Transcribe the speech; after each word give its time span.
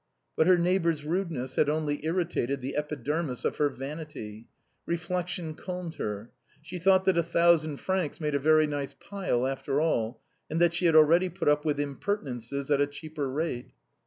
But 0.35 0.47
her 0.47 0.57
neighbor's 0.57 1.03
rudeness 1.05 1.57
had 1.57 1.69
only 1.69 2.03
irritated 2.03 2.59
the 2.61 2.75
epi 2.75 2.95
dermis 2.95 3.45
of 3.45 3.57
her 3.57 3.69
vanity; 3.69 4.47
reflection 4.87 5.53
calmed 5.53 5.93
her; 5.97 6.31
she 6.59 6.79
thought 6.79 7.05
that 7.05 7.19
a 7.19 7.21
tliousand 7.21 7.77
francs 7.77 8.19
made 8.19 8.33
a 8.33 8.39
very 8.39 8.65
nice" 8.65 8.95
pile," 9.09 9.45
after 9.45 9.79
all, 9.79 10.19
and 10.49 10.59
that 10.59 10.73
she 10.73 10.87
had 10.87 10.95
already 10.95 11.29
put 11.29 11.47
up 11.47 11.65
with 11.65 11.79
impertinences 11.79 12.71
at 12.71 12.81
a 12.81 12.87
cheaper 12.87 13.29
rate. 13.29 13.73